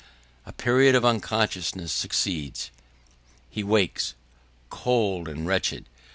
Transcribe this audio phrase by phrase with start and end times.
[0.47, 2.71] A period of unconsciousness succeeds.
[3.51, 4.15] He wakes,
[4.71, 5.85] cold and wretched.